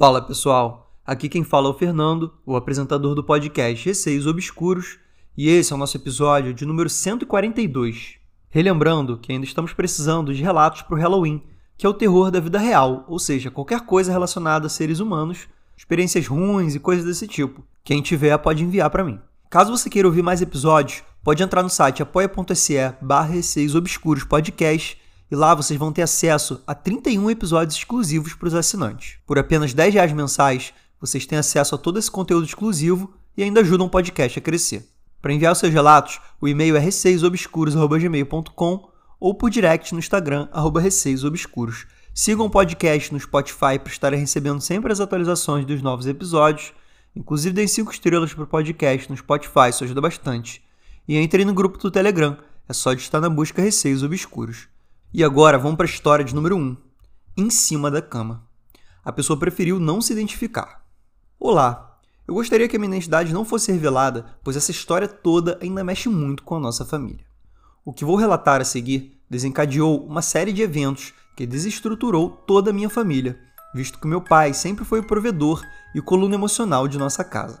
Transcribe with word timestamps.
Fala 0.00 0.22
pessoal, 0.22 0.94
aqui 1.04 1.28
quem 1.28 1.44
fala 1.44 1.66
é 1.66 1.70
o 1.72 1.74
Fernando, 1.74 2.32
o 2.46 2.56
apresentador 2.56 3.14
do 3.14 3.22
podcast 3.22 3.84
Receios 3.84 4.26
Obscuros, 4.26 4.98
e 5.36 5.46
esse 5.46 5.74
é 5.74 5.76
o 5.76 5.78
nosso 5.78 5.94
episódio 5.94 6.54
de 6.54 6.64
número 6.64 6.88
142. 6.88 8.14
Relembrando 8.48 9.18
que 9.18 9.30
ainda 9.30 9.44
estamos 9.44 9.74
precisando 9.74 10.32
de 10.32 10.42
relatos 10.42 10.80
para 10.80 10.94
o 10.94 10.98
Halloween, 10.98 11.42
que 11.76 11.84
é 11.84 11.88
o 11.90 11.92
terror 11.92 12.30
da 12.30 12.40
vida 12.40 12.58
real, 12.58 13.04
ou 13.08 13.18
seja, 13.18 13.50
qualquer 13.50 13.82
coisa 13.82 14.10
relacionada 14.10 14.68
a 14.68 14.70
seres 14.70 15.00
humanos, 15.00 15.46
experiências 15.76 16.26
ruins 16.26 16.74
e 16.74 16.80
coisas 16.80 17.04
desse 17.04 17.28
tipo. 17.28 17.62
Quem 17.84 18.00
tiver 18.00 18.38
pode 18.38 18.64
enviar 18.64 18.88
para 18.88 19.04
mim. 19.04 19.20
Caso 19.50 19.70
você 19.70 19.90
queira 19.90 20.08
ouvir 20.08 20.22
mais 20.22 20.40
episódios, 20.40 21.02
pode 21.22 21.42
entrar 21.42 21.62
no 21.62 21.68
site 21.68 22.02
apoia.se 22.02 22.94
barra 23.02 23.34
Receios 23.34 23.74
Obscuros 23.74 24.24
Podcast 24.24 24.98
e 25.30 25.36
lá 25.36 25.54
vocês 25.54 25.78
vão 25.78 25.92
ter 25.92 26.02
acesso 26.02 26.60
a 26.66 26.74
31 26.74 27.30
episódios 27.30 27.76
exclusivos 27.76 28.34
para 28.34 28.48
os 28.48 28.54
assinantes. 28.54 29.18
Por 29.26 29.38
apenas 29.38 29.72
10 29.72 29.94
reais 29.94 30.12
mensais, 30.12 30.74
vocês 31.00 31.24
têm 31.24 31.38
acesso 31.38 31.74
a 31.74 31.78
todo 31.78 31.98
esse 31.98 32.10
conteúdo 32.10 32.46
exclusivo 32.46 33.14
e 33.36 33.42
ainda 33.42 33.60
ajudam 33.60 33.86
o 33.86 33.90
podcast 33.90 34.38
a 34.38 34.42
crescer. 34.42 34.86
Para 35.22 35.32
enviar 35.32 35.52
os 35.52 35.58
seus 35.58 35.72
relatos, 35.72 36.20
o 36.40 36.48
e-mail 36.48 36.76
é 36.76 36.80
receiosobscuros.gmail.com 36.80 38.90
ou 39.20 39.34
por 39.34 39.50
direct 39.50 39.92
no 39.92 39.98
Instagram, 39.98 40.48
arroba. 40.50 40.80
Sigam 42.12 42.46
o 42.46 42.50
podcast 42.50 43.12
no 43.12 43.20
Spotify 43.20 43.78
para 43.78 43.92
estarem 43.92 44.18
recebendo 44.18 44.60
sempre 44.60 44.92
as 44.92 45.00
atualizações 45.00 45.64
dos 45.64 45.80
novos 45.80 46.06
episódios. 46.06 46.72
Inclusive, 47.14 47.54
deem 47.54 47.68
5 47.68 47.92
estrelas 47.92 48.34
para 48.34 48.44
o 48.44 48.46
podcast 48.46 49.10
no 49.10 49.16
Spotify, 49.16 49.70
isso 49.70 49.84
ajuda 49.84 50.00
bastante. 50.00 50.62
E 51.06 51.18
entrem 51.18 51.44
no 51.44 51.54
grupo 51.54 51.78
do 51.78 51.90
Telegram, 51.90 52.36
é 52.68 52.72
só 52.72 52.94
de 52.94 53.02
estar 53.02 53.20
na 53.20 53.28
busca 53.28 53.62
Receios 53.62 54.02
Obscuros. 54.02 54.68
E 55.12 55.24
agora 55.24 55.58
vamos 55.58 55.76
para 55.76 55.86
a 55.86 55.90
história 55.90 56.24
de 56.24 56.32
número 56.32 56.56
1. 56.56 56.60
Um, 56.60 56.76
em 57.36 57.50
cima 57.50 57.90
da 57.90 58.00
cama. 58.00 58.46
A 59.04 59.10
pessoa 59.10 59.36
preferiu 59.36 59.80
não 59.80 60.00
se 60.00 60.12
identificar. 60.12 60.84
Olá, 61.36 61.98
eu 62.28 62.34
gostaria 62.34 62.68
que 62.68 62.76
a 62.76 62.78
minha 62.78 62.92
identidade 62.92 63.32
não 63.32 63.44
fosse 63.44 63.72
revelada, 63.72 64.38
pois 64.44 64.56
essa 64.56 64.70
história 64.70 65.08
toda 65.08 65.58
ainda 65.60 65.82
mexe 65.82 66.08
muito 66.08 66.44
com 66.44 66.54
a 66.54 66.60
nossa 66.60 66.84
família. 66.84 67.24
O 67.84 67.92
que 67.92 68.04
vou 68.04 68.14
relatar 68.14 68.60
a 68.60 68.64
seguir 68.64 69.20
desencadeou 69.28 70.06
uma 70.06 70.22
série 70.22 70.52
de 70.52 70.62
eventos 70.62 71.12
que 71.36 71.44
desestruturou 71.44 72.30
toda 72.46 72.70
a 72.70 72.72
minha 72.72 72.88
família, 72.88 73.36
visto 73.74 73.98
que 73.98 74.06
meu 74.06 74.20
pai 74.20 74.54
sempre 74.54 74.84
foi 74.84 75.00
o 75.00 75.06
provedor 75.06 75.60
e 75.92 76.00
coluna 76.00 76.36
emocional 76.36 76.86
de 76.86 76.98
nossa 76.98 77.24
casa. 77.24 77.60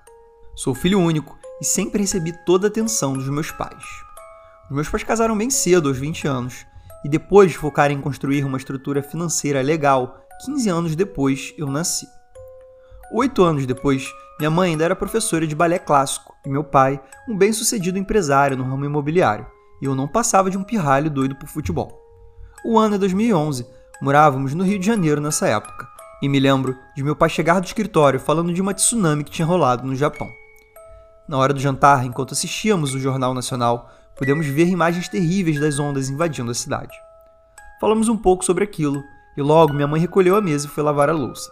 Sou 0.54 0.72
filho 0.72 1.00
único 1.00 1.36
e 1.60 1.64
sempre 1.64 2.02
recebi 2.02 2.32
toda 2.46 2.68
a 2.68 2.70
atenção 2.70 3.14
dos 3.14 3.28
meus 3.28 3.50
pais. 3.50 3.84
Os 4.70 4.76
meus 4.76 4.88
pais 4.88 5.02
casaram 5.02 5.36
bem 5.36 5.50
cedo, 5.50 5.88
aos 5.88 5.98
20 5.98 6.28
anos, 6.28 6.69
e 7.04 7.08
depois 7.08 7.50
de 7.50 7.58
focar 7.58 7.90
em 7.90 8.00
construir 8.00 8.44
uma 8.44 8.58
estrutura 8.58 9.02
financeira 9.02 9.62
legal, 9.62 10.24
15 10.44 10.68
anos 10.68 10.96
depois 10.96 11.54
eu 11.56 11.66
nasci. 11.66 12.06
Oito 13.12 13.42
anos 13.42 13.66
depois, 13.66 14.08
minha 14.38 14.50
mãe 14.50 14.70
ainda 14.70 14.84
era 14.84 14.96
professora 14.96 15.46
de 15.46 15.54
balé 15.54 15.78
clássico 15.78 16.34
e 16.46 16.48
meu 16.48 16.64
pai, 16.64 17.00
um 17.28 17.36
bem-sucedido 17.36 17.98
empresário 17.98 18.56
no 18.56 18.64
ramo 18.64 18.84
imobiliário, 18.84 19.46
e 19.82 19.84
eu 19.84 19.94
não 19.94 20.08
passava 20.08 20.50
de 20.50 20.56
um 20.56 20.62
pirralho 20.62 21.10
doido 21.10 21.34
por 21.34 21.48
futebol. 21.48 22.00
O 22.64 22.78
ano 22.78 22.94
é 22.94 22.98
2011, 22.98 23.66
morávamos 24.00 24.54
no 24.54 24.64
Rio 24.64 24.78
de 24.78 24.86
Janeiro 24.86 25.20
nessa 25.20 25.48
época, 25.48 25.88
e 26.22 26.28
me 26.28 26.38
lembro 26.38 26.76
de 26.94 27.02
meu 27.02 27.16
pai 27.16 27.28
chegar 27.28 27.60
do 27.60 27.66
escritório 27.66 28.20
falando 28.20 28.52
de 28.52 28.60
uma 28.60 28.74
tsunami 28.74 29.24
que 29.24 29.30
tinha 29.30 29.46
rolado 29.46 29.86
no 29.86 29.96
Japão. 29.96 30.30
Na 31.28 31.38
hora 31.38 31.52
do 31.52 31.60
jantar, 31.60 32.04
enquanto 32.04 32.32
assistíamos 32.32 32.94
o 32.94 32.98
Jornal 32.98 33.32
Nacional, 33.34 33.90
pudemos 34.20 34.46
ver 34.46 34.68
imagens 34.68 35.08
terríveis 35.08 35.58
das 35.58 35.78
ondas 35.78 36.10
invadindo 36.10 36.50
a 36.50 36.54
cidade. 36.54 36.94
Falamos 37.80 38.06
um 38.06 38.18
pouco 38.18 38.44
sobre 38.44 38.62
aquilo, 38.62 39.02
e 39.34 39.40
logo 39.40 39.72
minha 39.72 39.88
mãe 39.88 39.98
recolheu 39.98 40.36
a 40.36 40.42
mesa 40.42 40.66
e 40.66 40.70
foi 40.70 40.84
lavar 40.84 41.08
a 41.08 41.14
louça. 41.14 41.50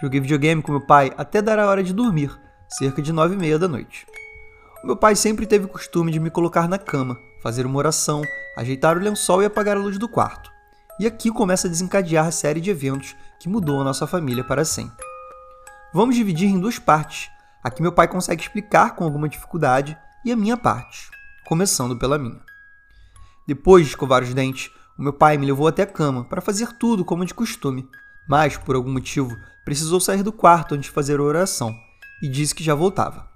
Joguei 0.00 0.18
videogame 0.18 0.62
com 0.62 0.72
meu 0.72 0.80
pai 0.80 1.12
até 1.18 1.42
dar 1.42 1.58
a 1.58 1.66
hora 1.66 1.82
de 1.82 1.92
dormir, 1.92 2.34
cerca 2.70 3.02
de 3.02 3.12
nove 3.12 3.34
e 3.34 3.36
meia 3.36 3.58
da 3.58 3.68
noite. 3.68 4.06
O 4.82 4.86
meu 4.86 4.96
pai 4.96 5.14
sempre 5.14 5.46
teve 5.46 5.66
o 5.66 5.68
costume 5.68 6.10
de 6.10 6.18
me 6.18 6.30
colocar 6.30 6.66
na 6.66 6.78
cama, 6.78 7.18
fazer 7.42 7.66
uma 7.66 7.76
oração, 7.76 8.22
ajeitar 8.56 8.96
o 8.96 9.00
lençol 9.00 9.42
e 9.42 9.46
apagar 9.46 9.76
a 9.76 9.80
luz 9.80 9.98
do 9.98 10.08
quarto. 10.08 10.50
E 10.98 11.06
aqui 11.06 11.30
começa 11.30 11.66
a 11.68 11.70
desencadear 11.70 12.26
a 12.26 12.32
série 12.32 12.62
de 12.62 12.70
eventos 12.70 13.14
que 13.38 13.48
mudou 13.48 13.78
a 13.78 13.84
nossa 13.84 14.06
família 14.06 14.42
para 14.42 14.64
sempre. 14.64 15.04
Vamos 15.92 16.16
dividir 16.16 16.48
em 16.48 16.58
duas 16.58 16.78
partes. 16.78 17.28
Aqui 17.62 17.82
meu 17.82 17.92
pai 17.92 18.08
consegue 18.08 18.40
explicar 18.40 18.96
com 18.96 19.04
alguma 19.04 19.28
dificuldade 19.28 19.98
e 20.24 20.32
a 20.32 20.36
minha 20.36 20.56
parte 20.56 21.13
começando 21.46 21.96
pela 21.96 22.18
minha. 22.18 22.40
Depois 23.46 23.84
de 23.84 23.90
escovar 23.90 24.22
os 24.22 24.32
dentes, 24.32 24.70
o 24.98 25.02
meu 25.02 25.12
pai 25.12 25.36
me 25.36 25.46
levou 25.46 25.66
até 25.66 25.82
a 25.82 25.86
cama 25.86 26.24
para 26.24 26.40
fazer 26.40 26.72
tudo 26.78 27.04
como 27.04 27.24
de 27.24 27.34
costume, 27.34 27.88
mas, 28.28 28.56
por 28.56 28.74
algum 28.74 28.90
motivo, 28.90 29.36
precisou 29.64 30.00
sair 30.00 30.22
do 30.22 30.32
quarto 30.32 30.74
antes 30.74 30.88
de 30.88 30.94
fazer 30.94 31.20
a 31.20 31.22
oração 31.22 31.74
e 32.22 32.28
disse 32.28 32.54
que 32.54 32.64
já 32.64 32.74
voltava. 32.74 33.28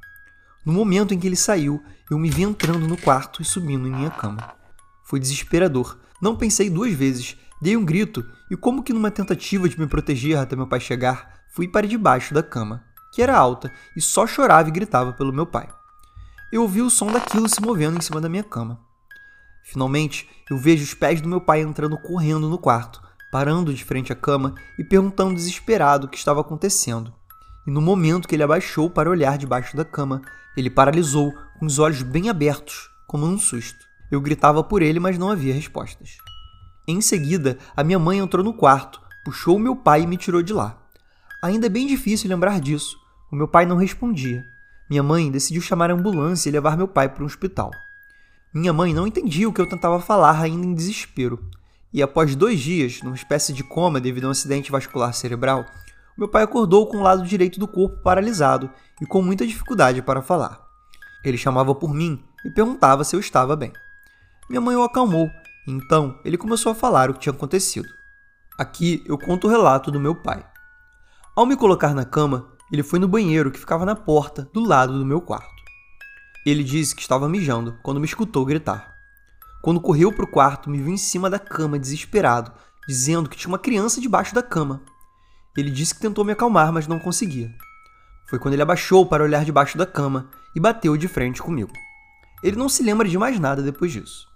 No 0.65 0.73
momento 0.73 1.13
em 1.13 1.19
que 1.19 1.27
ele 1.27 1.37
saiu, 1.37 1.83
eu 2.11 2.19
me 2.19 2.31
vi 2.31 2.43
entrando 2.43 2.87
no 2.87 2.97
quarto 2.97 3.43
e 3.43 3.45
subindo 3.45 3.87
em 3.87 3.93
minha 3.93 4.11
cama. 4.11 4.55
Foi 5.05 5.21
desesperador. 5.21 5.99
Não 6.21 6.37
pensei 6.37 6.71
duas 6.71 6.93
vezes, 6.93 7.37
dei 7.61 7.77
um 7.77 7.85
grito 7.85 8.25
e, 8.51 8.57
como 8.57 8.83
que 8.83 8.93
numa 8.93 9.11
tentativa 9.11 9.69
de 9.69 9.79
me 9.79 9.87
proteger 9.87 10.39
até 10.39 10.57
meu 10.57 10.67
pai 10.67 10.81
chegar, 10.81 11.41
fui 11.51 11.69
para 11.69 11.87
debaixo 11.87 12.33
da 12.33 12.43
cama, 12.43 12.83
que 13.13 13.23
era 13.23 13.37
alta 13.37 13.71
e 13.95 14.01
só 14.01 14.27
chorava 14.27 14.69
e 14.69 14.73
gritava 14.73 15.13
pelo 15.13 15.33
meu 15.33 15.47
pai 15.47 15.69
eu 16.51 16.63
ouvi 16.63 16.81
o 16.81 16.91
som 16.91 17.13
daquilo 17.13 17.49
se 17.49 17.61
movendo 17.61 17.99
em 17.99 18.01
cima 18.01 18.21
da 18.21 18.29
minha 18.29 18.43
cama. 18.43 18.81
Finalmente, 19.63 20.29
eu 20.51 20.57
vejo 20.57 20.83
os 20.83 20.95
pés 20.95 21.21
do 21.21 21.29
meu 21.29 21.41
pai 21.41 21.61
entrando 21.61 21.99
correndo 21.99 22.49
no 22.49 22.57
quarto, 22.57 23.03
parando 23.31 23.75
de 23.75 23.85
frente 23.85 24.13
à 24.13 24.17
cama 24.17 24.55
e 24.79 24.85
perguntando 24.85 25.35
desesperado 25.35 26.07
o 26.07 26.09
que 26.09 26.17
estava 26.17 26.41
acontecendo. 26.41 27.13
E 27.67 27.71
no 27.71 27.83
momento 27.83 28.27
que 28.27 28.35
ele 28.35 28.43
abaixou 28.43 28.89
para 28.89 29.11
olhar 29.11 29.37
debaixo 29.37 29.77
da 29.77 29.85
cama, 29.85 30.23
ele 30.57 30.71
paralisou, 30.71 31.35
com 31.59 31.67
os 31.67 31.79
olhos 31.79 32.03
bem 32.03 32.31
abertos, 32.31 32.89
como 33.07 33.27
num 33.27 33.39
susto. 33.39 33.87
Eu 34.11 34.21
gritava 34.21 34.65
por 34.65 34.81
ele, 34.81 34.99
mas 34.99 35.19
não 35.19 35.31
havia 35.31 35.53
respostas. 35.53 36.17
Em 36.87 37.03
seguida, 37.03 37.59
a 37.77 37.85
minha 37.85 37.99
mãe 37.99 38.19
entrou 38.19 38.43
no 38.43 38.55
quarto, 38.55 39.01
puxou 39.23 39.59
meu 39.59 39.77
pai 39.77 40.03
e 40.03 40.07
me 40.07 40.17
tirou 40.17 40.43
de 40.43 40.55
lá. 40.55 40.83
Ainda 41.43 41.67
é 41.67 41.69
bem 41.69 41.87
difícil 41.87 42.31
lembrar 42.31 42.59
disso. 42.59 42.97
O 43.31 43.37
meu 43.37 43.47
pai 43.47 43.67
não 43.67 43.77
respondia. 43.77 44.43
Minha 44.89 45.03
mãe 45.03 45.31
decidiu 45.31 45.61
chamar 45.61 45.91
a 45.91 45.95
ambulância 45.95 46.49
e 46.49 46.53
levar 46.53 46.77
meu 46.77 46.89
pai 46.89 47.09
para 47.09 47.23
um 47.23 47.27
hospital. 47.27 47.71
Minha 48.55 48.73
mãe 48.73 48.95
não 48.95 49.07
entendia 49.07 49.49
o 49.49 49.53
que 49.53 49.61
eu 49.61 49.69
tentava 49.69 50.01
falar, 50.01 50.41
ainda 50.41 50.67
em 50.67 50.75
desespero. 50.75 51.39
E 51.93 52.03
após 52.03 52.35
dois 52.35 52.61
dias, 52.61 53.03
numa 53.03 53.15
espécie 53.15 53.53
de 53.53 53.63
coma 53.63 54.01
devido 54.01 54.25
a 54.25 54.29
um 54.29 54.31
acidente 54.31 54.71
vascular 54.71 55.13
cerebral, 55.13 55.65
meu 56.17 56.29
pai 56.29 56.43
acordou 56.43 56.87
com 56.87 56.97
o 56.97 57.03
lado 57.03 57.23
direito 57.23 57.61
do 57.61 57.69
corpo 57.69 58.03
paralisado 58.03 58.71
e 59.01 59.07
com 59.07 59.23
muita 59.23 59.47
dificuldade 59.47 60.03
para 60.03 60.23
falar. 60.23 60.61
Ele 61.25 61.37
chamava 61.37 61.75
por 61.75 61.93
mim 61.95 62.23
e 62.45 62.51
perguntava 62.51 63.05
se 63.05 63.15
eu 63.15 63.21
estava 63.21 63.55
bem. 63.55 63.73
Minha 64.49 64.61
mãe 64.61 64.75
o 64.75 64.83
acalmou, 64.83 65.31
então 65.67 66.19
ele 66.25 66.39
começou 66.39 66.73
a 66.73 66.75
falar 66.75 67.11
o 67.11 67.15
que 67.15 67.21
tinha 67.21 67.33
acontecido. 67.33 67.89
Aqui 68.59 69.05
eu 69.07 69.19
conto 69.19 69.47
o 69.47 69.51
relato 69.51 69.91
do 69.91 70.01
meu 70.01 70.15
pai. 70.15 70.45
Ao 71.37 71.47
me 71.47 71.57
colocar 71.57 71.95
na 71.95 72.05
cama, 72.05 72.49
ele 72.71 72.83
foi 72.83 72.99
no 72.99 73.09
banheiro 73.09 73.51
que 73.51 73.59
ficava 73.59 73.87
na 73.87 73.97
porta 73.97 74.49
do 74.53 74.61
lado 74.61 74.99
do 74.99 75.05
meu 75.05 75.21
quarto. 75.21 75.59
Ele 76.45 76.63
disse 76.63 76.95
que 76.95 77.03
estava 77.03 77.29
mijando 77.29 77.79
quando 77.83 78.01
me 78.01 78.07
escutou 78.07 78.45
gritar. 78.45 78.95
Quando 79.63 79.81
correu 79.81 80.13
para 80.13 80.25
o 80.25 80.31
quarto, 80.31 80.71
me 80.71 80.79
viu 80.79 80.93
em 80.93 80.97
cima 80.97 81.29
da 81.29 81.39
cama 81.39 81.79
desesperado, 81.79 82.53
dizendo 82.87 83.29
que 83.29 83.37
tinha 83.37 83.51
uma 83.51 83.59
criança 83.59 84.01
debaixo 84.01 84.35
da 84.35 84.43
cama. 84.43 84.83
Ele 85.57 85.71
disse 85.71 85.95
que 85.95 86.01
tentou 86.01 86.25
me 86.25 86.33
acalmar, 86.33 86.73
mas 86.73 86.87
não 86.87 86.99
conseguia. 86.99 87.51
Foi 88.29 88.39
quando 88.39 88.55
ele 88.55 88.63
abaixou 88.63 89.07
para 89.07 89.25
olhar 89.25 89.45
debaixo 89.45 89.77
da 89.77 89.87
cama 89.87 90.31
e 90.55 90.61
bateu 90.61 90.97
de 90.97 91.09
frente 91.09 91.43
comigo. 91.43 91.73
Ele 92.43 92.57
não 92.57 92.69
se 92.69 92.83
lembra 92.83 93.09
de 93.09 93.19
mais 93.19 93.41
nada 93.41 93.63
depois 93.63 93.91
disso. 93.91 94.29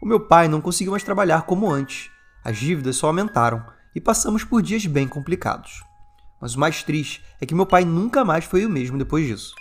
O 0.00 0.06
meu 0.06 0.20
pai 0.20 0.48
não 0.48 0.60
conseguiu 0.60 0.92
mais 0.92 1.02
trabalhar 1.02 1.42
como 1.42 1.70
antes. 1.70 2.10
As 2.44 2.56
dívidas 2.56 2.96
só 2.96 3.08
aumentaram 3.08 3.64
e 3.94 4.00
passamos 4.00 4.44
por 4.44 4.62
dias 4.62 4.86
bem 4.86 5.08
complicados. 5.08 5.82
Mas 6.40 6.54
o 6.54 6.60
mais 6.60 6.82
triste 6.82 7.24
é 7.40 7.46
que 7.46 7.54
meu 7.54 7.66
pai 7.66 7.84
nunca 7.84 8.24
mais 8.24 8.44
foi 8.44 8.64
o 8.66 8.70
mesmo 8.70 8.98
depois 8.98 9.26
disso. 9.26 9.54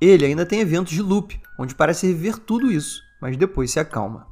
Ele 0.00 0.24
ainda 0.24 0.46
tem 0.46 0.60
eventos 0.60 0.92
de 0.92 1.02
loop, 1.02 1.40
onde 1.58 1.74
parece 1.74 2.06
reviver 2.06 2.38
tudo 2.38 2.70
isso, 2.70 3.00
mas 3.20 3.36
depois 3.36 3.70
se 3.70 3.78
acalma. 3.78 4.26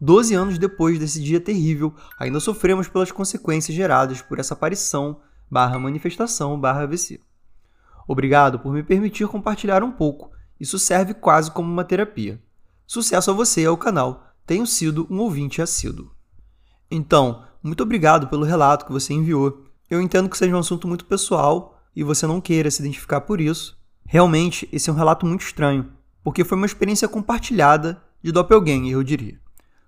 Doze 0.00 0.34
anos 0.34 0.58
depois 0.58 0.98
desse 0.98 1.22
dia 1.22 1.40
terrível, 1.40 1.94
ainda 2.18 2.38
sofremos 2.38 2.86
pelas 2.86 3.10
consequências 3.10 3.74
geradas 3.74 4.20
por 4.20 4.38
essa 4.38 4.54
aparição 4.54 5.20
barra 5.50 5.78
manifestação 5.78 6.58
barra 6.60 6.82
AVC. 6.82 7.20
Obrigado 8.06 8.58
por 8.58 8.72
me 8.72 8.82
permitir 8.82 9.26
compartilhar 9.26 9.82
um 9.82 9.90
pouco, 9.90 10.30
isso 10.60 10.78
serve 10.78 11.14
quase 11.14 11.50
como 11.50 11.70
uma 11.70 11.84
terapia. 11.84 12.40
Sucesso 12.86 13.30
a 13.30 13.34
você 13.34 13.62
e 13.62 13.66
ao 13.66 13.76
canal, 13.76 14.32
tenho 14.46 14.66
sido 14.66 15.06
um 15.10 15.18
ouvinte 15.18 15.60
assíduo. 15.60 16.10
Então, 16.90 17.44
muito 17.62 17.82
obrigado 17.82 18.28
pelo 18.28 18.44
relato 18.44 18.86
que 18.86 18.92
você 18.92 19.12
enviou 19.12 19.65
eu 19.88 20.00
entendo 20.00 20.28
que 20.28 20.36
seja 20.36 20.54
um 20.54 20.58
assunto 20.58 20.88
muito 20.88 21.04
pessoal 21.04 21.80
e 21.94 22.02
você 22.02 22.26
não 22.26 22.40
queira 22.40 22.70
se 22.70 22.82
identificar 22.82 23.20
por 23.22 23.40
isso. 23.40 23.76
Realmente, 24.04 24.68
esse 24.72 24.90
é 24.90 24.92
um 24.92 24.96
relato 24.96 25.24
muito 25.26 25.42
estranho, 25.42 25.90
porque 26.22 26.44
foi 26.44 26.56
uma 26.56 26.66
experiência 26.66 27.08
compartilhada 27.08 28.02
de 28.22 28.32
doppelganger, 28.32 28.92
eu 28.92 29.02
diria. 29.02 29.38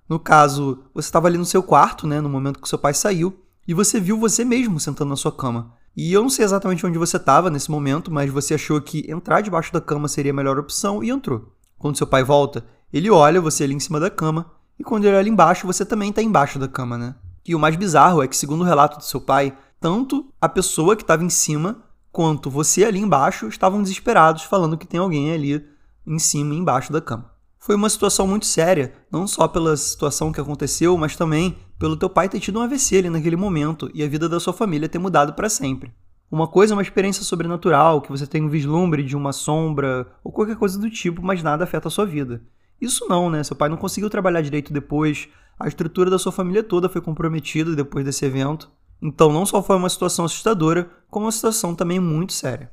No 0.09 0.19
caso, 0.19 0.85
você 0.95 1.09
estava 1.09 1.29
ali 1.29 1.37
no 1.37 1.45
seu 1.45 1.63
quarto, 1.63 2.07
né, 2.07 2.21
no 2.21 2.29
momento 2.29 2.61
que 2.61 2.69
seu 2.69 2.79
pai 2.79 2.95
saiu, 2.95 3.45
e 3.67 3.75
você 3.75 4.01
viu 4.01 4.19
você 4.19 4.45
mesmo 4.45 4.81
sentando 4.81 5.11
na 5.11 5.17
sua 5.17 5.31
cama. 5.31 5.75
E 5.95 6.13
eu 6.13 6.23
não 6.23 6.31
sei 6.31 6.45
exatamente 6.45 6.87
onde 6.87 6.97
você 6.97 7.17
estava 7.17 7.51
nesse 7.51 7.71
momento, 7.71 8.11
mas 8.11 8.31
você 8.31 8.55
achou 8.55 8.81
que 8.81 9.05
entrar 9.11 9.41
debaixo 9.41 9.73
da 9.73 9.81
cama 9.81 10.09
seria 10.09 10.33
a 10.33 10.35
melhor 10.35 10.59
opção 10.59 11.05
e 11.05 11.11
entrou. 11.11 11.53
Quando 11.77 11.99
seu 11.99 12.07
pai 12.07 12.25
volta, 12.25 12.65
ele 12.93 13.11
olha 13.11 13.41
você 13.41 13.65
ali 13.65 13.75
em 13.75 13.81
cima 13.81 14.01
da 14.01 14.09
cama, 14.09 14.51
e 14.79 14.85
quando 14.85 15.05
ele 15.05 15.17
olha 15.17 15.29
embaixo, 15.29 15.67
você 15.67 15.85
também 15.85 16.11
está 16.11 16.23
embaixo 16.23 16.59
da 16.59 16.69
cama, 16.69 16.97
né? 16.97 17.15
E 17.49 17.55
o 17.55 17.59
mais 17.59 17.77
bizarro 17.77 18.23
é 18.23 18.29
que, 18.29 18.37
segundo 18.37 18.61
o 18.61 18.65
relato 18.65 18.99
do 18.99 19.05
seu 19.05 19.23
pai, 19.23 19.57
tanto 19.81 20.31
a 20.39 20.51
pessoa 20.51 20.95
que 20.95 21.03
estava 21.03 21.25
em 21.25 21.31
cima 21.31 21.83
quanto 22.13 22.51
você 22.51 22.85
ali 22.85 22.99
embaixo 22.99 23.49
estavam 23.49 23.81
desesperados, 23.81 24.43
falando 24.43 24.77
que 24.77 24.87
tem 24.87 25.01
alguém 25.01 25.33
ali 25.33 25.65
em 26.07 26.19
cima 26.19 26.55
e 26.55 26.59
embaixo 26.59 26.93
da 26.93 27.01
cama. 27.01 27.33
Foi 27.59 27.75
uma 27.75 27.89
situação 27.89 28.27
muito 28.27 28.45
séria, 28.45 28.93
não 29.11 29.27
só 29.27 29.49
pela 29.49 29.75
situação 29.79 30.31
que 30.31 30.41
aconteceu, 30.41 30.97
mas 30.99 31.17
também 31.17 31.57
pelo 31.79 31.97
teu 31.97 32.11
pai 32.11 32.29
ter 32.29 32.39
tido 32.39 32.59
um 32.59 32.63
AVC 32.63 32.99
ali 32.99 33.09
naquele 33.11 33.37
momento 33.37 33.91
e 33.95 34.03
a 34.03 34.09
vida 34.09 34.29
da 34.29 34.39
sua 34.39 34.53
família 34.53 34.89
ter 34.89 34.99
mudado 34.99 35.33
para 35.33 35.49
sempre. 35.49 35.91
Uma 36.31 36.47
coisa 36.47 36.75
é 36.75 36.77
uma 36.77 36.83
experiência 36.83 37.25
sobrenatural, 37.25 38.03
que 38.03 38.11
você 38.11 38.27
tem 38.27 38.43
um 38.43 38.51
vislumbre 38.51 39.03
de 39.03 39.17
uma 39.17 39.33
sombra 39.33 40.07
ou 40.23 40.31
qualquer 40.31 40.57
coisa 40.57 40.79
do 40.79 40.91
tipo, 40.91 41.23
mas 41.23 41.43
nada 41.43 41.65
afeta 41.65 41.89
a 41.89 41.91
sua 41.91 42.05
vida. 42.05 42.43
Isso 42.79 43.07
não, 43.09 43.31
né? 43.31 43.43
Seu 43.43 43.57
pai 43.57 43.71
não 43.71 43.77
conseguiu 43.79 44.11
trabalhar 44.11 44.43
direito 44.43 44.73
depois, 44.73 45.29
a 45.59 45.67
estrutura 45.67 46.09
da 46.09 46.19
sua 46.19 46.31
família 46.31 46.63
toda 46.63 46.89
foi 46.89 47.01
comprometida 47.01 47.75
depois 47.75 48.05
desse 48.05 48.25
evento. 48.25 48.71
Então, 49.03 49.33
não 49.33 49.45
só 49.45 49.63
foi 49.63 49.77
uma 49.77 49.89
situação 49.89 50.25
assustadora, 50.25 50.91
como 51.11 51.27
uma 51.27 51.33
situação 51.33 51.75
também 51.75 51.99
muito 51.99 52.33
séria. 52.33 52.71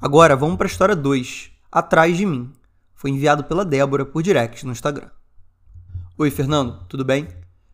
Agora, 0.00 0.36
vamos 0.36 0.56
para 0.56 0.66
a 0.66 0.70
história 0.70 0.96
2, 0.96 1.50
Atrás 1.70 2.16
de 2.16 2.24
mim. 2.24 2.52
Foi 2.94 3.10
enviado 3.10 3.44
pela 3.44 3.64
Débora 3.64 4.06
por 4.06 4.22
direct 4.22 4.64
no 4.64 4.72
Instagram. 4.72 5.10
Oi, 6.16 6.30
Fernando, 6.30 6.84
tudo 6.88 7.04
bem? 7.04 7.28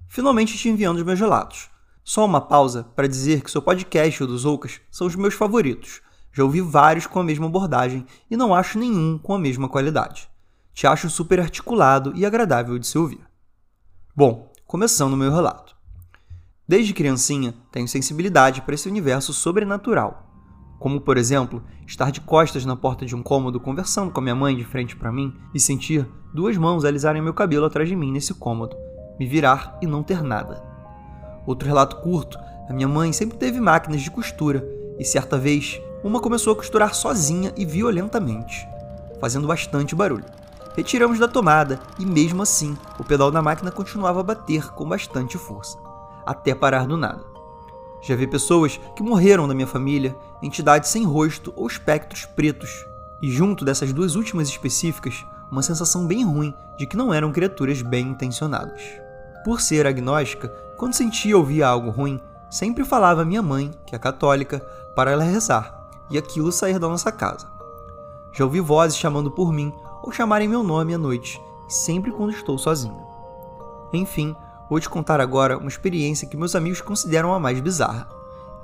Finalmente 0.08 0.58
te 0.58 0.68
enviando 0.68 0.96
os 0.96 1.04
meus 1.04 1.20
relatos. 1.20 1.70
Só 2.02 2.24
uma 2.24 2.40
pausa 2.40 2.82
para 2.96 3.06
dizer 3.06 3.42
que 3.42 3.50
seu 3.50 3.62
podcast 3.62 4.20
e 4.20 4.24
o 4.24 4.26
dos 4.26 4.44
Oucas 4.44 4.80
são 4.90 5.06
os 5.06 5.14
meus 5.14 5.34
favoritos. 5.34 6.00
Já 6.32 6.42
ouvi 6.42 6.60
vários 6.60 7.06
com 7.06 7.20
a 7.20 7.24
mesma 7.24 7.46
abordagem 7.46 8.04
e 8.28 8.36
não 8.36 8.52
acho 8.52 8.78
nenhum 8.78 9.18
com 9.18 9.34
a 9.34 9.38
mesma 9.38 9.68
qualidade. 9.68 10.28
Te 10.74 10.86
acho 10.86 11.08
super 11.08 11.38
articulado 11.38 12.12
e 12.16 12.26
agradável 12.26 12.78
de 12.78 12.86
se 12.86 12.98
ouvir. 12.98 13.20
Bom, 14.14 14.52
começando 14.66 15.14
o 15.14 15.16
meu 15.16 15.32
relato. 15.32 15.74
Desde 16.68 16.92
criancinha, 16.92 17.54
tenho 17.70 17.88
sensibilidade 17.88 18.60
para 18.60 18.74
esse 18.74 18.86
universo 18.86 19.32
sobrenatural. 19.32 20.30
Como, 20.78 21.00
por 21.00 21.16
exemplo, 21.16 21.62
estar 21.86 22.12
de 22.12 22.20
costas 22.20 22.66
na 22.66 22.76
porta 22.76 23.06
de 23.06 23.16
um 23.16 23.22
cômodo 23.22 23.58
conversando 23.58 24.10
com 24.10 24.20
a 24.20 24.22
minha 24.22 24.34
mãe 24.34 24.54
de 24.54 24.66
frente 24.66 24.94
para 24.94 25.10
mim 25.10 25.34
e 25.54 25.58
sentir 25.58 26.06
duas 26.34 26.58
mãos 26.58 26.84
alisarem 26.84 27.22
meu 27.22 27.32
cabelo 27.32 27.64
atrás 27.64 27.88
de 27.88 27.96
mim 27.96 28.12
nesse 28.12 28.34
cômodo, 28.34 28.76
me 29.18 29.26
virar 29.26 29.78
e 29.80 29.86
não 29.86 30.02
ter 30.02 30.22
nada. 30.22 30.62
Outro 31.46 31.66
relato 31.66 31.96
curto: 32.02 32.38
a 32.68 32.72
minha 32.74 32.88
mãe 32.88 33.14
sempre 33.14 33.38
teve 33.38 33.60
máquinas 33.60 34.02
de 34.02 34.10
costura 34.10 34.62
e 34.98 35.06
certa 35.06 35.38
vez 35.38 35.80
uma 36.04 36.20
começou 36.20 36.52
a 36.52 36.56
costurar 36.56 36.94
sozinha 36.94 37.50
e 37.56 37.64
violentamente, 37.64 38.68
fazendo 39.18 39.48
bastante 39.48 39.94
barulho. 39.94 40.41
Retiramos 40.74 41.18
da 41.18 41.28
tomada 41.28 41.80
e, 41.98 42.06
mesmo 42.06 42.42
assim, 42.42 42.76
o 42.98 43.04
pedal 43.04 43.30
da 43.30 43.42
máquina 43.42 43.70
continuava 43.70 44.20
a 44.20 44.22
bater 44.22 44.72
com 44.72 44.88
bastante 44.88 45.36
força, 45.36 45.78
até 46.24 46.54
parar 46.54 46.86
do 46.86 46.96
nada. 46.96 47.24
Já 48.00 48.16
vi 48.16 48.26
pessoas 48.26 48.80
que 48.96 49.02
morreram 49.02 49.46
da 49.46 49.54
minha 49.54 49.66
família, 49.66 50.16
entidades 50.42 50.88
sem 50.88 51.04
rosto 51.04 51.52
ou 51.54 51.66
espectros 51.66 52.24
pretos, 52.24 52.84
e 53.20 53.30
junto 53.30 53.64
dessas 53.64 53.92
duas 53.92 54.16
últimas 54.16 54.48
específicas, 54.48 55.24
uma 55.50 55.62
sensação 55.62 56.06
bem 56.06 56.24
ruim 56.24 56.54
de 56.78 56.86
que 56.86 56.96
não 56.96 57.12
eram 57.12 57.30
criaturas 57.30 57.82
bem 57.82 58.08
intencionadas. 58.08 58.82
Por 59.44 59.60
ser 59.60 59.86
agnóstica, 59.86 60.48
quando 60.78 60.94
sentia 60.94 61.36
ou 61.36 61.44
via 61.44 61.68
algo 61.68 61.90
ruim, 61.90 62.18
sempre 62.50 62.82
falava 62.84 63.22
à 63.22 63.24
minha 63.24 63.42
mãe, 63.42 63.70
que 63.86 63.94
é 63.94 63.98
católica, 63.98 64.60
para 64.96 65.10
ela 65.10 65.22
rezar, 65.22 65.86
e 66.10 66.16
aquilo 66.16 66.50
sair 66.50 66.78
da 66.78 66.88
nossa 66.88 67.12
casa. 67.12 67.46
Já 68.32 68.44
ouvi 68.44 68.60
vozes 68.60 68.96
chamando 68.96 69.30
por 69.30 69.52
mim 69.52 69.72
ou 70.02 70.10
chamarem 70.10 70.48
meu 70.48 70.62
nome 70.62 70.92
à 70.92 70.98
noite, 70.98 71.40
sempre 71.68 72.10
quando 72.10 72.32
estou 72.32 72.58
sozinho. 72.58 73.00
Enfim, 73.92 74.34
vou 74.68 74.80
te 74.80 74.88
contar 74.88 75.20
agora 75.20 75.56
uma 75.56 75.68
experiência 75.68 76.26
que 76.28 76.36
meus 76.36 76.56
amigos 76.56 76.80
consideram 76.80 77.32
a 77.32 77.38
mais 77.38 77.60
bizarra. 77.60 78.08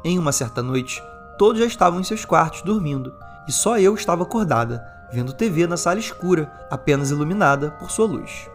Em 0.02 0.19
uma 0.19 0.32
certa 0.32 0.62
noite, 0.62 1.02
todos 1.38 1.61
já 1.61 1.67
estavam 1.67 2.00
em 2.00 2.05
seus 2.05 2.25
quartos 2.25 2.62
dormindo, 2.62 3.12
e 3.46 3.52
só 3.52 3.79
eu 3.79 3.94
estava 3.94 4.25
acordada, 4.25 4.85
vendo 5.12 5.32
TV 5.32 5.67
na 5.67 5.76
sala 5.76 5.99
escura, 5.99 6.52
apenas 6.70 7.11
iluminada 7.11 7.70
por 7.73 7.91
sua 7.91 8.06
luz. 8.06 8.50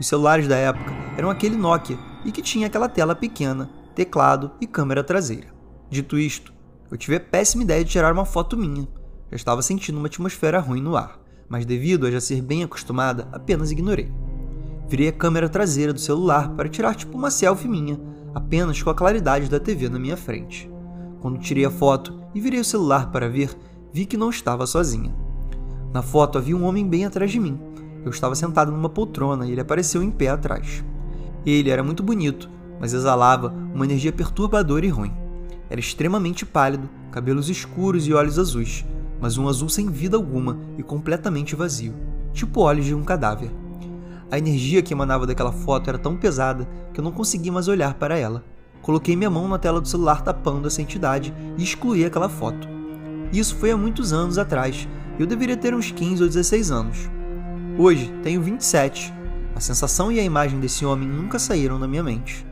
Os 0.00 0.06
celulares 0.06 0.48
da 0.48 0.56
época 0.56 0.92
eram 1.16 1.30
aquele 1.30 1.56
Nokia 1.56 1.98
e 2.24 2.32
que 2.32 2.42
tinha 2.42 2.66
aquela 2.66 2.88
tela 2.88 3.14
pequena, 3.14 3.70
teclado 3.94 4.52
e 4.60 4.66
câmera 4.66 5.04
traseira. 5.04 5.48
Dito 5.88 6.18
isto, 6.18 6.52
eu 6.90 6.96
tive 6.96 7.16
a 7.16 7.20
péssima 7.20 7.62
ideia 7.62 7.84
de 7.84 7.90
tirar 7.90 8.12
uma 8.12 8.24
foto 8.24 8.56
minha. 8.56 8.86
Já 9.30 9.36
estava 9.36 9.62
sentindo 9.62 9.98
uma 9.98 10.06
atmosfera 10.06 10.60
ruim 10.60 10.82
no 10.82 10.96
ar 10.96 11.25
mas 11.48 11.64
devido 11.64 12.06
a 12.06 12.10
já 12.10 12.20
ser 12.20 12.42
bem 12.42 12.62
acostumada, 12.62 13.28
apenas 13.32 13.70
ignorei. 13.70 14.10
Virei 14.88 15.08
a 15.08 15.12
câmera 15.12 15.48
traseira 15.48 15.92
do 15.92 16.00
celular 16.00 16.50
para 16.50 16.68
tirar 16.68 16.94
tipo 16.94 17.16
uma 17.16 17.30
selfie 17.30 17.68
minha, 17.68 17.98
apenas 18.34 18.82
com 18.82 18.90
a 18.90 18.94
claridade 18.94 19.48
da 19.48 19.58
TV 19.58 19.88
na 19.88 19.98
minha 19.98 20.16
frente. 20.16 20.70
Quando 21.20 21.40
tirei 21.40 21.64
a 21.64 21.70
foto 21.70 22.20
e 22.34 22.40
virei 22.40 22.60
o 22.60 22.64
celular 22.64 23.10
para 23.10 23.28
ver, 23.28 23.50
vi 23.92 24.06
que 24.06 24.16
não 24.16 24.30
estava 24.30 24.66
sozinha. 24.66 25.14
Na 25.92 26.02
foto 26.02 26.38
havia 26.38 26.56
um 26.56 26.64
homem 26.64 26.86
bem 26.86 27.04
atrás 27.04 27.30
de 27.30 27.40
mim. 27.40 27.58
Eu 28.04 28.10
estava 28.10 28.34
sentado 28.34 28.70
numa 28.70 28.88
poltrona 28.88 29.46
e 29.46 29.52
ele 29.52 29.60
apareceu 29.60 30.02
em 30.02 30.10
pé 30.10 30.28
atrás. 30.28 30.84
Ele 31.44 31.70
era 31.70 31.82
muito 31.82 32.02
bonito, 32.02 32.48
mas 32.78 32.92
exalava 32.92 33.54
uma 33.74 33.84
energia 33.84 34.12
perturbadora 34.12 34.84
e 34.84 34.88
ruim. 34.88 35.12
Era 35.68 35.80
extremamente 35.80 36.44
pálido, 36.44 36.88
cabelos 37.10 37.48
escuros 37.48 38.06
e 38.06 38.12
olhos 38.12 38.38
azuis, 38.38 38.84
mas 39.20 39.38
um 39.38 39.48
azul 39.48 39.68
sem 39.68 39.88
vida 39.88 40.16
alguma 40.16 40.58
e 40.78 40.82
completamente 40.82 41.56
vazio, 41.56 41.94
tipo 42.32 42.60
olhos 42.60 42.84
de 42.84 42.94
um 42.94 43.02
cadáver. 43.02 43.50
A 44.30 44.38
energia 44.38 44.82
que 44.82 44.92
emanava 44.92 45.26
daquela 45.26 45.52
foto 45.52 45.88
era 45.88 45.98
tão 45.98 46.16
pesada 46.16 46.68
que 46.92 47.00
eu 47.00 47.04
não 47.04 47.12
conseguia 47.12 47.52
mais 47.52 47.68
olhar 47.68 47.94
para 47.94 48.18
ela. 48.18 48.44
Coloquei 48.82 49.16
minha 49.16 49.30
mão 49.30 49.48
na 49.48 49.58
tela 49.58 49.80
do 49.80 49.88
celular 49.88 50.22
tapando 50.22 50.66
essa 50.66 50.82
entidade 50.82 51.32
e 51.56 51.62
excluí 51.62 52.04
aquela 52.04 52.28
foto. 52.28 52.68
Isso 53.32 53.54
foi 53.56 53.70
há 53.70 53.76
muitos 53.76 54.12
anos 54.12 54.38
atrás, 54.38 54.88
eu 55.18 55.26
deveria 55.26 55.56
ter 55.56 55.74
uns 55.74 55.90
15 55.90 56.22
ou 56.22 56.28
16 56.28 56.70
anos. 56.70 57.10
Hoje 57.78 58.12
tenho 58.22 58.42
27. 58.42 59.12
A 59.54 59.60
sensação 59.60 60.12
e 60.12 60.20
a 60.20 60.22
imagem 60.22 60.60
desse 60.60 60.84
homem 60.84 61.08
nunca 61.08 61.38
saíram 61.38 61.80
da 61.80 61.88
minha 61.88 62.02
mente. 62.02 62.46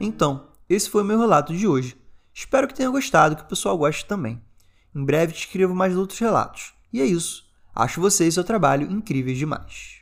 Então, 0.00 0.48
esse 0.68 0.88
foi 0.88 1.02
o 1.02 1.04
meu 1.04 1.18
relato 1.18 1.54
de 1.54 1.66
hoje. 1.66 1.96
Espero 2.32 2.66
que 2.66 2.74
tenha 2.74 2.90
gostado 2.90 3.36
que 3.36 3.42
o 3.42 3.46
pessoal 3.46 3.76
goste 3.76 4.06
também. 4.06 4.40
Em 4.94 5.04
breve 5.04 5.32
te 5.32 5.40
escrevo 5.40 5.74
mais 5.74 5.96
outros 5.96 6.18
relatos. 6.18 6.72
E 6.92 7.00
é 7.00 7.04
isso. 7.04 7.44
Acho 7.74 8.00
você 8.00 8.26
e 8.26 8.32
seu 8.32 8.42
trabalho 8.42 8.90
incríveis 8.90 9.36
demais. 9.38 9.98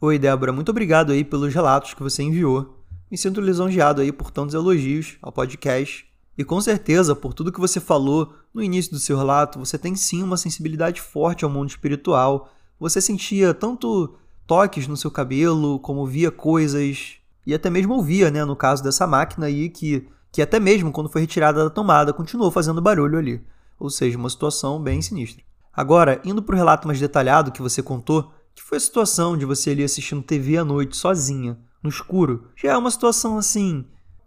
Oi, 0.00 0.18
Débora, 0.18 0.52
muito 0.52 0.68
obrigado 0.68 1.12
aí 1.12 1.24
pelos 1.24 1.54
relatos 1.54 1.94
que 1.94 2.02
você 2.02 2.22
enviou. 2.22 2.78
Me 3.10 3.16
sinto 3.16 3.40
lisonjeado 3.40 4.00
aí 4.00 4.12
por 4.12 4.30
tantos 4.30 4.54
elogios 4.54 5.16
ao 5.22 5.32
podcast. 5.32 6.06
E 6.36 6.44
com 6.44 6.60
certeza, 6.60 7.16
por 7.16 7.32
tudo 7.34 7.52
que 7.52 7.60
você 7.60 7.80
falou 7.80 8.34
no 8.52 8.62
início 8.62 8.92
do 8.92 8.98
seu 8.98 9.16
relato, 9.16 9.58
você 9.58 9.78
tem 9.78 9.94
sim 9.96 10.22
uma 10.22 10.36
sensibilidade 10.36 11.00
forte 11.00 11.44
ao 11.44 11.50
mundo 11.50 11.70
espiritual. 11.70 12.52
Você 12.78 13.00
sentia 13.00 13.54
tanto 13.54 14.14
toques 14.46 14.86
no 14.86 14.96
seu 14.96 15.10
cabelo, 15.10 15.78
como 15.78 16.06
via 16.06 16.30
coisas, 16.30 17.14
e 17.46 17.54
até 17.54 17.70
mesmo 17.70 17.94
ouvia, 17.94 18.30
né, 18.30 18.44
no 18.44 18.56
caso 18.56 18.82
dessa 18.82 19.06
máquina 19.06 19.46
aí, 19.46 19.68
que, 19.70 20.06
que 20.30 20.42
até 20.42 20.60
mesmo 20.60 20.92
quando 20.92 21.08
foi 21.08 21.22
retirada 21.22 21.64
da 21.64 21.70
tomada, 21.70 22.12
continuou 22.12 22.50
fazendo 22.50 22.80
barulho 22.80 23.18
ali 23.18 23.42
ou 23.78 23.90
seja, 23.90 24.18
uma 24.18 24.30
situação 24.30 24.80
bem 24.80 25.00
sinistra. 25.02 25.42
Agora, 25.72 26.20
indo 26.24 26.42
para 26.42 26.54
o 26.54 26.56
relato 26.56 26.86
mais 26.86 27.00
detalhado 27.00 27.52
que 27.52 27.62
você 27.62 27.82
contou, 27.82 28.32
que 28.54 28.62
foi 28.62 28.76
a 28.78 28.80
situação 28.80 29.36
de 29.36 29.44
você 29.44 29.70
ali 29.70 29.82
assistindo 29.82 30.22
TV 30.22 30.58
à 30.58 30.64
noite 30.64 30.96
sozinha, 30.96 31.58
no 31.82 31.88
escuro, 31.88 32.48
já 32.56 32.72
é 32.72 32.76
uma 32.76 32.90
situação 32.90 33.38
assim 33.38 33.84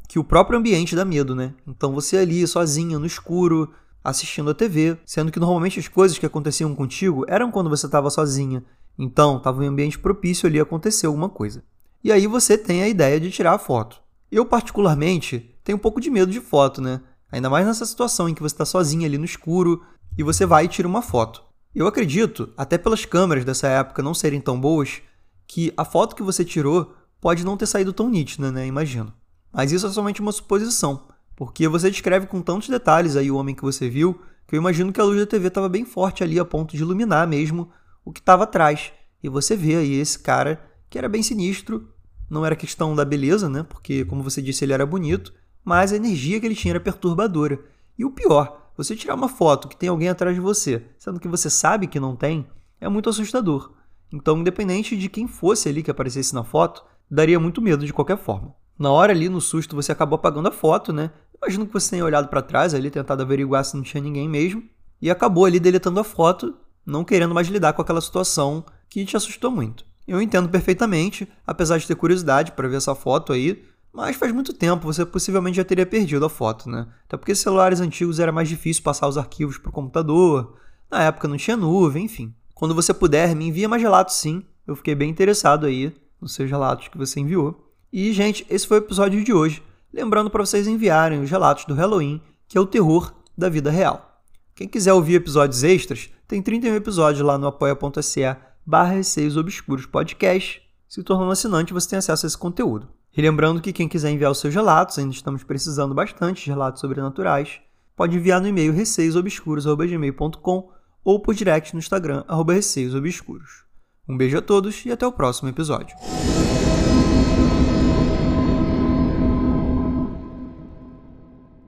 que 0.07 0.19
o 0.19 0.23
próprio 0.23 0.59
ambiente 0.59 0.95
dá 0.95 1.05
medo, 1.05 1.35
né? 1.35 1.53
Então 1.67 1.93
você 1.93 2.17
ali 2.17 2.45
sozinha 2.47 2.99
no 2.99 3.05
escuro, 3.05 3.71
assistindo 4.03 4.51
a 4.51 4.53
TV, 4.53 4.97
sendo 5.05 5.31
que 5.31 5.39
normalmente 5.39 5.79
as 5.79 5.87
coisas 5.87 6.17
que 6.17 6.25
aconteciam 6.25 6.75
contigo 6.75 7.25
eram 7.27 7.49
quando 7.49 7.69
você 7.69 7.87
estava 7.87 8.09
sozinha. 8.09 8.63
Então, 8.97 9.37
estava 9.37 9.61
um 9.61 9.67
ambiente 9.67 9.99
propício 9.99 10.47
ali 10.47 10.59
acontecer 10.59 11.07
alguma 11.07 11.27
coisa. 11.27 11.63
E 12.03 12.11
aí 12.11 12.27
você 12.27 12.57
tem 12.57 12.83
a 12.83 12.87
ideia 12.87 13.19
de 13.19 13.31
tirar 13.31 13.53
a 13.53 13.57
foto. 13.57 13.99
Eu, 14.31 14.45
particularmente, 14.45 15.55
tenho 15.63 15.77
um 15.77 15.81
pouco 15.81 15.99
de 15.99 16.09
medo 16.09 16.31
de 16.31 16.39
foto, 16.39 16.81
né? 16.81 17.01
Ainda 17.35 17.49
mais 17.49 17.67
nessa 17.67 17.85
situação 17.85 18.29
em 18.29 18.33
que 18.33 18.41
você 18.41 18.55
está 18.55 18.63
sozinho 18.63 19.05
ali 19.05 19.17
no 19.17 19.25
escuro 19.25 19.83
e 20.17 20.23
você 20.23 20.45
vai 20.45 20.63
e 20.63 20.67
tira 20.69 20.87
uma 20.87 21.01
foto. 21.01 21.43
Eu 21.75 21.85
acredito, 21.85 22.53
até 22.55 22.77
pelas 22.77 23.03
câmeras 23.03 23.43
dessa 23.43 23.67
época 23.67 24.01
não 24.01 24.13
serem 24.13 24.39
tão 24.39 24.57
boas, 24.57 25.01
que 25.45 25.73
a 25.75 25.83
foto 25.83 26.15
que 26.15 26.23
você 26.23 26.45
tirou 26.45 26.95
pode 27.19 27.43
não 27.43 27.57
ter 27.57 27.65
saído 27.65 27.91
tão 27.91 28.09
nítida, 28.09 28.53
né? 28.53 28.65
Imagino. 28.65 29.13
Mas 29.51 29.73
isso 29.73 29.85
é 29.85 29.89
somente 29.89 30.21
uma 30.21 30.31
suposição, 30.31 31.09
porque 31.35 31.67
você 31.67 31.91
descreve 31.91 32.25
com 32.25 32.41
tantos 32.41 32.69
detalhes 32.69 33.17
aí 33.17 33.29
o 33.29 33.35
homem 33.35 33.53
que 33.53 33.63
você 33.63 33.89
viu, 33.89 34.17
que 34.47 34.55
eu 34.55 34.57
imagino 34.57 34.93
que 34.93 35.01
a 35.01 35.03
luz 35.03 35.19
da 35.19 35.25
TV 35.25 35.49
estava 35.49 35.67
bem 35.67 35.83
forte 35.83 36.23
ali 36.23 36.39
a 36.39 36.45
ponto 36.45 36.73
de 36.73 36.83
iluminar 36.83 37.27
mesmo 37.27 37.69
o 38.05 38.13
que 38.13 38.21
estava 38.21 38.45
atrás. 38.45 38.93
E 39.21 39.27
você 39.27 39.57
vê 39.57 39.75
aí 39.75 39.95
esse 39.95 40.19
cara 40.19 40.65
que 40.89 40.97
era 40.97 41.09
bem 41.09 41.21
sinistro, 41.21 41.89
não 42.29 42.45
era 42.45 42.55
questão 42.55 42.95
da 42.95 43.03
beleza, 43.03 43.49
né? 43.49 43.61
Porque, 43.63 44.05
como 44.05 44.23
você 44.23 44.41
disse, 44.41 44.63
ele 44.63 44.71
era 44.71 44.85
bonito, 44.85 45.33
mas 45.65 45.91
a 45.91 45.95
energia 45.95 46.39
que 46.39 46.45
ele 46.45 46.55
tinha 46.55 46.73
era 46.73 46.79
perturbadora. 46.79 47.59
E 47.97 48.05
o 48.05 48.11
pior, 48.11 48.69
você 48.77 48.95
tirar 48.95 49.15
uma 49.15 49.27
foto 49.27 49.67
que 49.67 49.75
tem 49.75 49.89
alguém 49.89 50.09
atrás 50.09 50.35
de 50.35 50.41
você, 50.41 50.85
sendo 50.97 51.19
que 51.19 51.27
você 51.27 51.49
sabe 51.49 51.87
que 51.87 51.99
não 51.99 52.15
tem, 52.15 52.45
é 52.79 52.87
muito 52.87 53.09
assustador. 53.09 53.71
Então, 54.13 54.37
independente 54.37 54.95
de 54.95 55.09
quem 55.09 55.27
fosse 55.27 55.67
ali 55.67 55.81
que 55.81 55.89
aparecesse 55.89 56.35
na 56.35 56.43
foto, 56.43 56.85
daria 57.09 57.39
muito 57.39 57.61
medo 57.61 57.85
de 57.85 57.91
qualquer 57.91 58.17
forma. 58.17 58.53
Na 58.77 58.91
hora 58.91 59.11
ali, 59.11 59.27
no 59.27 59.41
susto, 59.41 59.75
você 59.75 59.91
acabou 59.91 60.17
apagando 60.17 60.47
a 60.47 60.51
foto, 60.51 60.93
né? 60.93 61.09
Imagino 61.41 61.65
que 61.65 61.73
você 61.73 61.91
tenha 61.91 62.05
olhado 62.05 62.27
para 62.27 62.41
trás 62.41 62.73
ali, 62.73 62.91
tentado 62.91 63.23
averiguar 63.23 63.65
se 63.65 63.75
não 63.75 63.83
tinha 63.83 64.03
ninguém 64.03 64.29
mesmo, 64.29 64.63
e 65.01 65.09
acabou 65.09 65.45
ali 65.45 65.59
deletando 65.59 65.99
a 65.99 66.03
foto, 66.03 66.55
não 66.85 67.03
querendo 67.03 67.33
mais 67.33 67.47
lidar 67.47 67.73
com 67.73 67.81
aquela 67.81 68.01
situação 68.01 68.63
que 68.89 69.03
te 69.05 69.17
assustou 69.17 69.49
muito. 69.49 69.85
Eu 70.07 70.21
entendo 70.21 70.49
perfeitamente, 70.49 71.27
apesar 71.47 71.77
de 71.77 71.87
ter 71.87 71.95
curiosidade 71.95 72.51
para 72.51 72.67
ver 72.67 72.77
essa 72.77 72.93
foto 72.93 73.33
aí, 73.33 73.63
mas 73.95 74.17
faz 74.17 74.33
muito 74.33 74.51
tempo, 74.51 74.85
você 74.85 75.05
possivelmente 75.05 75.55
já 75.55 75.63
teria 75.63 75.85
perdido 75.85 76.25
a 76.25 76.29
foto, 76.29 76.69
né? 76.69 76.85
Até 77.05 77.15
porque 77.15 77.33
celulares 77.33 77.79
antigos 77.79 78.19
era 78.19 78.31
mais 78.31 78.49
difícil 78.49 78.83
passar 78.83 79.07
os 79.07 79.17
arquivos 79.17 79.57
para 79.57 79.69
o 79.69 79.71
computador, 79.71 80.57
na 80.91 81.03
época 81.03 81.29
não 81.29 81.37
tinha 81.37 81.55
nuvem, 81.55 82.03
enfim. 82.03 82.35
Quando 82.53 82.75
você 82.75 82.93
puder, 82.93 83.33
me 83.33 83.47
envia 83.47 83.69
mais 83.69 83.81
relatos 83.81 84.15
sim, 84.15 84.43
eu 84.67 84.75
fiquei 84.75 84.93
bem 84.95 85.09
interessado 85.09 85.65
aí 85.65 85.95
nos 86.19 86.33
seus 86.33 86.49
relatos 86.49 86.89
que 86.89 86.97
você 86.97 87.21
enviou. 87.21 87.71
E, 87.91 88.11
gente, 88.11 88.45
esse 88.49 88.67
foi 88.67 88.79
o 88.79 88.83
episódio 88.83 89.23
de 89.23 89.31
hoje. 89.31 89.63
Lembrando 89.93 90.29
para 90.29 90.45
vocês 90.45 90.67
enviarem 90.67 91.21
os 91.21 91.31
relatos 91.31 91.63
do 91.63 91.73
Halloween, 91.73 92.21
que 92.49 92.57
é 92.57 92.61
o 92.61 92.65
terror 92.65 93.13
da 93.37 93.47
vida 93.47 93.71
real. 93.71 94.21
Quem 94.53 94.67
quiser 94.67 94.91
ouvir 94.91 95.15
episódios 95.15 95.63
extras, 95.63 96.09
tem 96.27 96.41
31 96.41 96.75
episódios 96.75 97.25
lá 97.25 97.37
no 97.37 97.47
apoia.se 97.47 98.35
barra 98.65 98.95
Receios 98.95 99.37
Obscuros 99.37 99.85
Podcast. 99.85 100.61
Se 100.87 101.01
tornando 101.01 101.31
assinante, 101.31 101.73
você 101.73 101.89
tem 101.89 101.99
acesso 101.99 102.25
a 102.25 102.27
esse 102.27 102.37
conteúdo. 102.37 102.94
E 103.15 103.21
lembrando 103.21 103.61
que 103.61 103.71
quem 103.71 103.87
quiser 103.87 104.11
enviar 104.11 104.31
os 104.31 104.39
seus 104.39 104.53
relatos, 104.53 104.99
ainda 104.99 105.13
estamos 105.13 105.43
precisando 105.43 105.95
bastante 105.95 106.43
de 106.43 106.49
relatos 106.49 106.81
sobrenaturais, 106.81 107.61
pode 107.95 108.17
enviar 108.17 108.41
no 108.41 108.47
e-mail 108.47 108.73
receiosobscuros.gmail.com 108.73 110.69
ou 111.03 111.19
por 111.19 111.33
direct 111.33 111.73
no 111.73 111.79
Instagram, 111.79 112.25
receiosobscuros. 112.45 113.63
Um 114.07 114.17
beijo 114.17 114.37
a 114.37 114.41
todos 114.41 114.85
e 114.85 114.91
até 114.91 115.07
o 115.07 115.11
próximo 115.13 115.47
episódio. 115.49 115.95